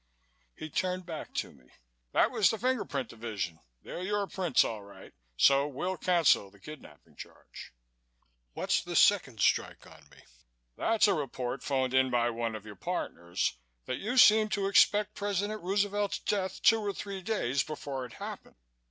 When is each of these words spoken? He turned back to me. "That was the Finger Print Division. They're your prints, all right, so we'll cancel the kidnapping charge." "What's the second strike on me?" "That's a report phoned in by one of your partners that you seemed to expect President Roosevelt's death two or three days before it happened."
He 0.55 0.67
turned 0.71 1.05
back 1.05 1.31
to 1.35 1.51
me. 1.51 1.69
"That 2.11 2.31
was 2.31 2.49
the 2.49 2.57
Finger 2.57 2.85
Print 2.85 3.09
Division. 3.09 3.59
They're 3.83 4.01
your 4.01 4.25
prints, 4.25 4.63
all 4.63 4.81
right, 4.81 5.13
so 5.37 5.67
we'll 5.67 5.95
cancel 5.95 6.49
the 6.49 6.59
kidnapping 6.59 7.15
charge." 7.17 7.71
"What's 8.53 8.81
the 8.83 8.95
second 8.95 9.41
strike 9.41 9.85
on 9.85 10.09
me?" 10.09 10.23
"That's 10.75 11.07
a 11.07 11.13
report 11.13 11.61
phoned 11.61 11.93
in 11.93 12.09
by 12.09 12.31
one 12.31 12.55
of 12.55 12.65
your 12.65 12.77
partners 12.77 13.57
that 13.85 13.97
you 13.99 14.17
seemed 14.17 14.51
to 14.53 14.65
expect 14.65 15.13
President 15.13 15.61
Roosevelt's 15.61 16.17
death 16.17 16.63
two 16.63 16.79
or 16.79 16.93
three 16.93 17.21
days 17.21 17.61
before 17.61 18.03
it 18.03 18.13
happened." 18.13 18.55